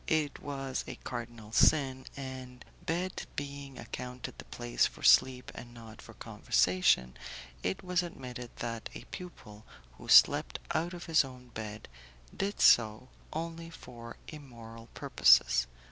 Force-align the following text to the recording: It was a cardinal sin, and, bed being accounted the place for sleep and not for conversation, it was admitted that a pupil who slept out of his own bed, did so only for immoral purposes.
It 0.07 0.39
was 0.41 0.83
a 0.87 0.95
cardinal 0.95 1.51
sin, 1.51 2.07
and, 2.17 2.65
bed 2.87 3.27
being 3.35 3.77
accounted 3.77 4.35
the 4.39 4.45
place 4.45 4.87
for 4.87 5.03
sleep 5.03 5.51
and 5.53 5.75
not 5.75 6.01
for 6.01 6.15
conversation, 6.15 7.15
it 7.61 7.83
was 7.83 8.01
admitted 8.01 8.49
that 8.55 8.89
a 8.95 9.03
pupil 9.11 9.63
who 9.99 10.07
slept 10.07 10.57
out 10.73 10.95
of 10.95 11.05
his 11.05 11.23
own 11.23 11.49
bed, 11.49 11.87
did 12.35 12.61
so 12.61 13.09
only 13.31 13.69
for 13.69 14.17
immoral 14.27 14.87
purposes. 14.95 15.67